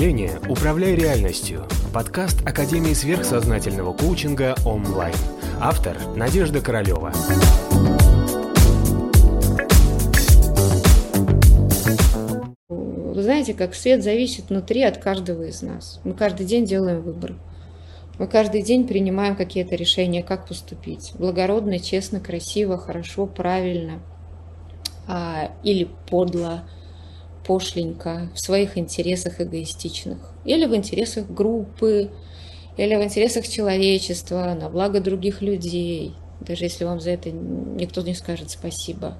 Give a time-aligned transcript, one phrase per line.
[0.00, 5.14] мышления «Управляй реальностью»– подкаст Академии сверхсознательного коучинга онлайн.
[5.60, 7.12] Автор– Надежда Королева.
[12.70, 16.00] Вы знаете, как свет зависит внутри от каждого из нас.
[16.04, 17.34] Мы каждый день делаем выбор.
[18.18, 21.12] Мы каждый день принимаем какие-то решения, как поступить.
[21.18, 24.00] Благородно, честно, красиво, хорошо, правильно.
[25.06, 26.62] А, или подло,
[27.50, 30.18] пошленько, в своих интересах эгоистичных.
[30.44, 32.08] Или в интересах группы,
[32.76, 36.14] или в интересах человечества, на благо других людей.
[36.38, 39.18] Даже если вам за это никто не скажет спасибо.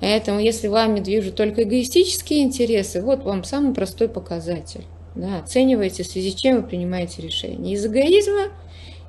[0.00, 4.86] Поэтому, если вами движут только эгоистические интересы, вот вам самый простой показатель.
[5.14, 7.74] Да, оцениваете, в связи с чем вы принимаете решение.
[7.74, 8.46] Из эгоизма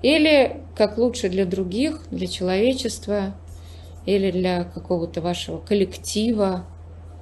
[0.02, 3.38] или как лучше для других, для человечества,
[4.06, 6.66] или для какого-то вашего коллектива,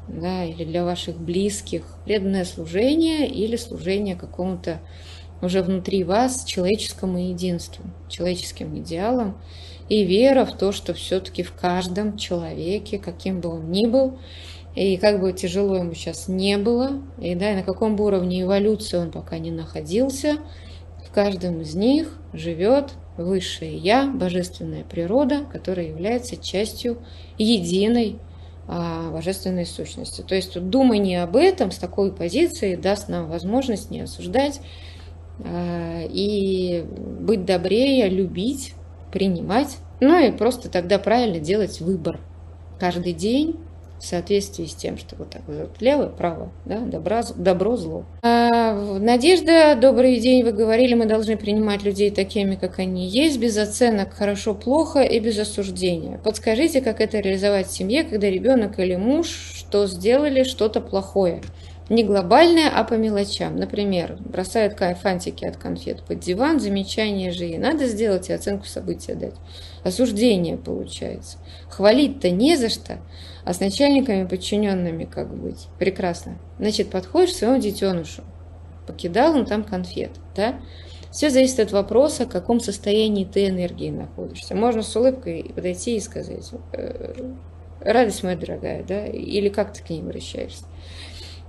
[0.07, 1.83] да, или для ваших близких.
[2.05, 4.79] Преданное служение или служение какому-то
[5.41, 9.37] уже внутри вас человеческому единству, человеческим идеалам.
[9.89, 14.19] И вера в то, что все-таки в каждом человеке, каким бы он ни был,
[14.75, 18.41] и как бы тяжело ему сейчас не было, и да, и на каком бы уровне
[18.41, 20.37] эволюции он пока не находился,
[21.07, 26.99] в каждом из них живет высшее Я, божественная природа, которая является частью
[27.37, 28.19] единой
[28.67, 30.21] божественной сущности.
[30.21, 34.59] То есть вот думание об этом с такой позиции даст нам возможность не осуждать
[35.39, 38.73] а, и быть добрее, любить,
[39.11, 42.19] принимать, ну и просто тогда правильно делать выбор
[42.79, 43.59] каждый день
[43.99, 48.05] в соответствии с тем, что вот так вот левое, право, да, добро, добро зло.
[48.23, 53.57] А, Надежда, добрый день, вы говорили, мы должны принимать людей такими, как они есть, без
[53.57, 56.19] оценок хорошо, плохо и без осуждения.
[56.23, 61.41] Подскажите, как это реализовать в семье, когда ребенок или муж что сделали что-то плохое?
[61.89, 63.55] Не глобальное, а по мелочам.
[63.55, 69.15] Например, бросают фантики от конфет под диван, замечание же и надо сделать и оценку события
[69.15, 69.35] дать.
[69.83, 71.37] Осуждение получается.
[71.69, 72.99] Хвалить-то не за что,
[73.45, 75.67] а с начальниками, подчиненными как быть.
[75.79, 76.37] Прекрасно.
[76.59, 78.23] Значит, подходишь к своему детенышу.
[78.85, 80.59] Покидал он там конфет, да?
[81.11, 84.55] Все зависит от вопроса, в каком состоянии ты энергии находишься.
[84.55, 87.13] Можно с улыбкой подойти и сказать, «Э,
[87.79, 90.65] радость моя дорогая, да, или как ты к ней обращаешься.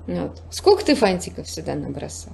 [0.09, 0.43] Вот.
[0.51, 2.33] Сколько ты фантиков сюда набросал?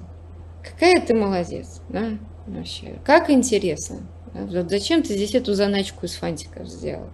[0.63, 2.17] Какая ты молодец, да?
[2.47, 2.95] Вообще.
[3.03, 4.07] Как интересно.
[4.33, 4.45] Да?
[4.45, 7.09] Вот зачем ты здесь эту заначку из фантиков сделал?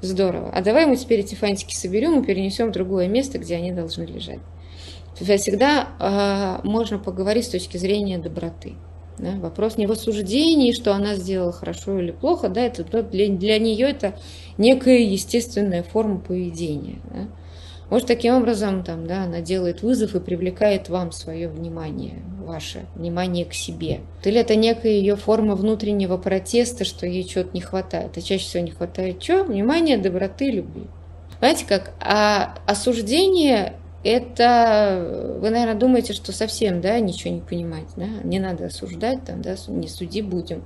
[0.00, 0.50] Здорово.
[0.50, 4.04] А давай мы теперь эти фантики соберем и перенесем в другое место, где они должны
[4.04, 4.38] лежать.
[5.14, 8.74] Всегда э, можно поговорить с точки зрения доброты.
[9.18, 9.32] Да?
[9.40, 13.88] Вопрос не в осуждении, что она сделала хорошо или плохо, да, это для, для нее
[13.88, 14.18] это
[14.58, 17.00] некая естественная форма поведения.
[17.10, 17.28] Да?
[17.88, 23.44] Может, таким образом там, да, она делает вызов и привлекает вам свое внимание, ваше внимание
[23.44, 24.00] к себе.
[24.24, 28.16] Или это некая ее форма внутреннего протеста, что ей чего-то не хватает.
[28.16, 29.44] А чаще всего не хватает чего?
[29.44, 30.84] Внимания, доброты, любви.
[31.38, 31.92] Знаете как?
[32.00, 38.66] А осуждение это вы, наверное, думаете, что совсем, да, ничего не понимать, да, не надо
[38.66, 40.62] осуждать, там, да, не суди будем.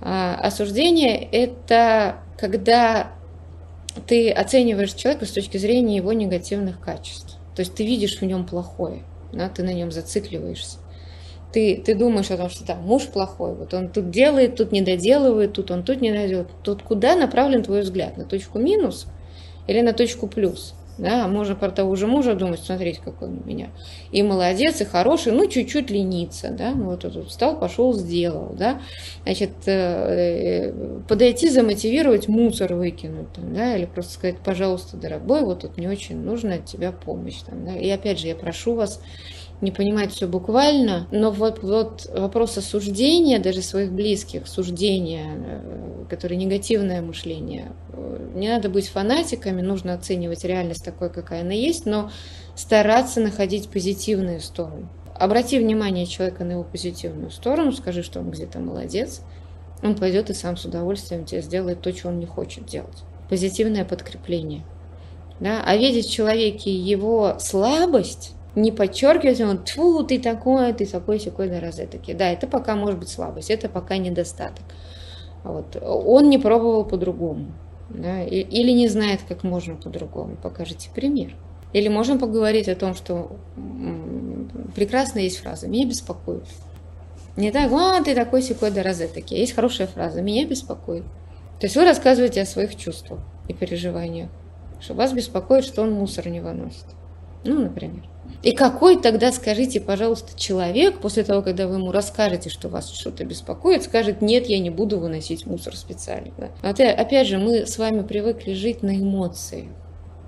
[0.00, 3.12] А осуждение– это когда
[4.06, 7.36] ты оцениваешь человека с точки зрения его негативных качеств.
[7.54, 9.02] То есть ты видишь в нем плохое,
[9.32, 10.78] да, ты на нем зацикливаешься.
[11.52, 14.82] Ты, ты думаешь о том, что да, муж плохой, вот он тут делает, тут не
[14.82, 16.48] доделывает, тут он тут не доделывает.
[16.62, 18.16] Тут куда направлен твой взгляд?
[18.16, 19.06] На точку минус
[19.66, 20.74] или на точку плюс?
[21.00, 23.70] Да, можно про того же мужа думать, смотрите, какой он у меня.
[24.12, 28.82] И молодец, и хороший, ну, чуть-чуть ленится, да, ну, вот тут встал, пошел, сделал, да.
[29.24, 35.60] Значит, э, э, подойти, замотивировать, мусор выкинуть, там, да, или просто сказать, пожалуйста, дорогой, вот
[35.62, 37.74] тут мне очень нужна от тебя помощь, там, да.
[37.76, 39.00] И опять же, я прошу вас
[39.60, 46.36] не понимать все буквально, но вот, вот вопрос осуждения даже своих близких, суждения, э, которое
[46.36, 47.72] негативное мышление.
[48.34, 52.10] Не надо быть фанатиками, нужно оценивать реальность такой, какая она есть, но
[52.56, 54.88] стараться находить позитивные стороны.
[55.14, 59.20] Обрати внимание человека на его позитивную сторону, скажи, что он где-то молодец,
[59.82, 63.02] он пойдет и сам с удовольствием тебе сделает то, что он не хочет делать.
[63.28, 64.64] Позитивное подкрепление.
[65.38, 65.62] Да?
[65.64, 71.48] А видеть в человеке его слабость, не подчеркивать, он, тьфу, ты такой, ты такой, секой,
[71.48, 72.12] да, розетки.
[72.12, 74.64] Да, это пока может быть слабость, это пока недостаток.
[75.44, 75.76] Вот.
[75.82, 77.52] Он не пробовал по-другому.
[77.88, 80.36] Да, или не знает, как можно по-другому.
[80.40, 81.34] Покажите пример.
[81.72, 83.36] Или можем поговорить о том, что
[84.74, 86.44] прекрасная есть фраза «меня беспокоит».
[87.36, 89.34] Не так, а, ты такой секой да розетки.
[89.34, 91.04] Есть хорошая фраза «меня беспокоит».
[91.60, 94.30] То есть вы рассказываете о своих чувствах и переживаниях,
[94.80, 96.86] что вас беспокоит, что он мусор не выносит.
[97.44, 98.09] Ну, например.
[98.42, 103.24] И какой тогда, скажите, пожалуйста, человек, после того, когда вы ему расскажете, что вас что-то
[103.24, 106.32] беспокоит, скажет, нет, я не буду выносить мусор специально.
[106.38, 106.70] Да?
[106.70, 109.68] Опять же, мы с вами привыкли жить на эмоции.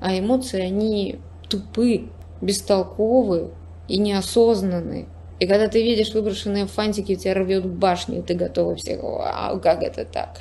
[0.00, 2.08] А эмоции, они тупы,
[2.40, 3.50] бестолковы
[3.88, 5.06] и неосознанные.
[5.38, 9.82] И когда ты видишь выброшенные фантики, тебя рвет башню, и ты готова всех, вау, как
[9.82, 10.38] это так?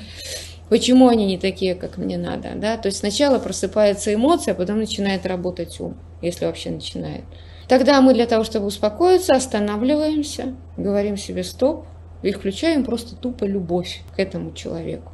[0.68, 2.50] Почему они не такие, как мне надо?
[2.54, 2.76] Да?
[2.76, 7.24] То есть сначала просыпается эмоция, а потом начинает работать ум, если вообще начинает.
[7.68, 11.86] Тогда мы для того, чтобы успокоиться, останавливаемся, говорим себе стоп
[12.22, 15.12] и включаем просто тупо любовь к этому человеку.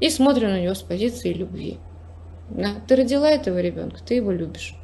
[0.00, 1.78] И смотрим на него с позиции любви.
[2.48, 2.70] Да?
[2.88, 4.76] Ты родила этого ребенка, ты его любишь.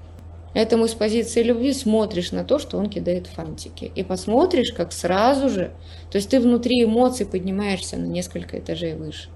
[0.57, 3.93] Поэтому с позиции любви смотришь на то, что он кидает фантики.
[3.95, 5.73] И посмотришь, как сразу же,
[6.11, 9.29] то есть ты внутри эмоций поднимаешься на несколько этажей выше.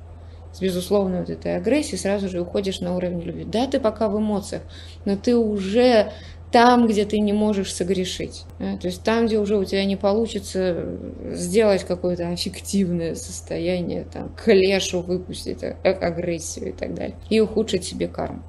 [0.54, 3.44] С безусловной вот этой агрессией сразу же уходишь на уровень любви.
[3.44, 4.62] Да, ты пока в эмоциях,
[5.04, 6.10] но ты уже
[6.52, 8.44] там, где ты не можешь согрешить.
[8.58, 8.76] Да?
[8.76, 10.84] То есть там, где уже у тебя не получится
[11.32, 18.08] сделать какое-то аффективное состояние, там, клешу выпустить, а, агрессию и так далее, и ухудшить себе
[18.08, 18.42] карму.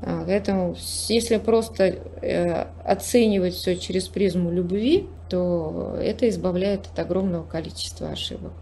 [0.00, 0.76] А, поэтому,
[1.08, 8.52] если просто э, оценивать все через призму любви, то это избавляет от огромного количества ошибок.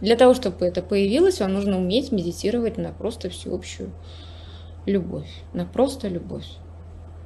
[0.00, 3.90] Для того, чтобы это появилось, вам нужно уметь медитировать на просто всеобщую
[4.84, 6.46] любовь, на просто любовь.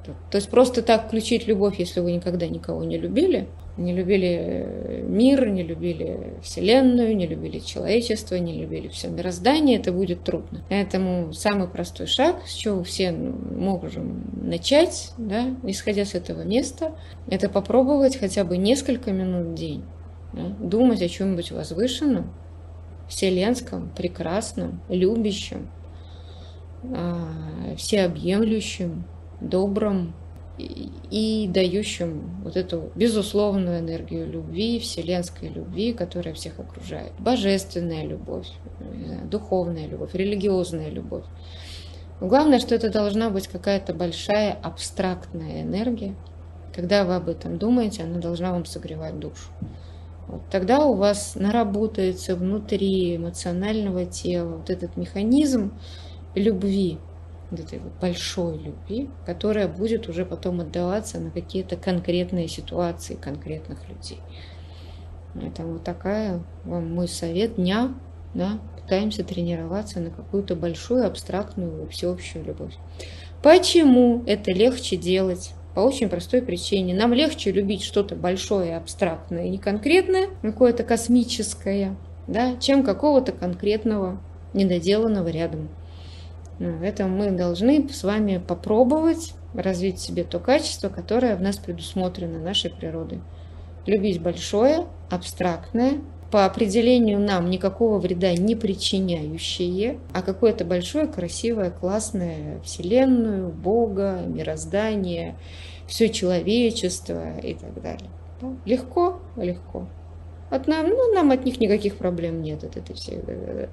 [0.05, 5.03] То есть просто так включить любовь, если вы никогда никого не любили, не любили э,
[5.03, 10.63] мир, не любили Вселенную, не любили человечество, не любили все мироздание, это будет трудно.
[10.69, 16.93] Поэтому самый простой шаг, с чего все можем начать, да, исходя с этого места,
[17.29, 19.83] это попробовать хотя бы несколько минут в день
[20.33, 22.33] да, думать о чем-нибудь возвышенном,
[23.09, 25.69] вселенском, прекрасном, любящем,
[26.85, 29.05] а, всеобъемлющем,
[29.41, 30.15] добрым
[30.59, 37.13] и дающим вот эту безусловную энергию любви, вселенской любви, которая всех окружает.
[37.19, 38.49] Божественная любовь,
[39.31, 41.25] духовная любовь, религиозная любовь.
[42.21, 46.15] главное, что это должна быть какая-то большая абстрактная энергия.
[46.75, 49.51] Когда вы об этом думаете, она должна вам согревать душу.
[50.29, 55.73] Вот тогда у вас наработается внутри эмоционального тела вот этот механизм
[56.37, 56.99] любви,
[57.51, 63.89] вот этой вот большой любви, которая будет уже потом отдаваться на какие-то конкретные ситуации конкретных
[63.89, 64.21] людей.
[65.35, 67.95] Это вот такая вам мой совет дня.
[68.35, 68.59] Да?
[68.81, 72.75] Пытаемся тренироваться на какую-то большую абстрактную всеобщую любовь.
[73.43, 75.53] Почему это легче делать?
[75.75, 76.95] По очень простой причине.
[76.95, 81.97] Нам легче любить что-то большое, абстрактное и неконкретное, какое-то космическое,
[82.27, 84.21] да, чем какого-то конкретного,
[84.53, 85.69] недоделанного рядом.
[86.61, 91.57] Ну, Поэтому мы должны с вами попробовать развить в себе то качество, которое в нас
[91.57, 93.21] предусмотрено нашей природой.
[93.87, 95.95] Любить большое, абстрактное,
[96.31, 105.37] по определению нам никакого вреда не причиняющее, а какое-то большое, красивое, классное Вселенную, Бога, мироздание,
[105.89, 108.11] все человечество и так далее.
[108.67, 109.21] Легко?
[109.37, 109.89] Легко.
[110.51, 113.21] От нам, ну, нам от них никаких проблем нет, от этой всей.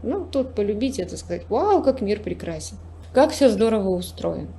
[0.04, 2.78] Ну, тут полюбить это сказать, вау, как мир прекрасен,
[3.14, 4.54] как все здорово устроено.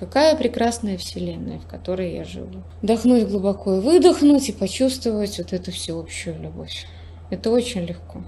[0.00, 2.62] Какая прекрасная вселенная, в которой я живу.
[2.82, 6.86] Вдохнуть глубоко и выдохнуть, и почувствовать вот эту всеобщую любовь.
[7.30, 8.22] Это очень легко.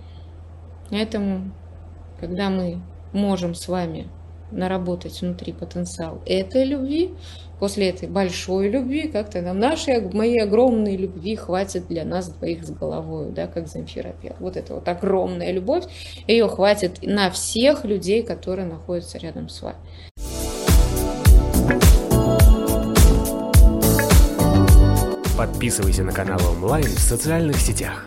[0.91, 1.51] Поэтому,
[2.21, 2.81] когда мы
[3.13, 4.07] можем с вами
[4.51, 7.13] наработать внутри потенциал этой любви,
[7.59, 12.71] после этой большой любви, как-то нам нашей, моей огромной любви хватит для нас двоих с
[12.71, 14.37] головой, да, как Земфира пела.
[14.41, 15.85] Вот это вот огромная любовь,
[16.27, 19.79] ее хватит на всех людей, которые находятся рядом с вами.
[25.37, 28.07] Подписывайся на канал онлайн в социальных сетях.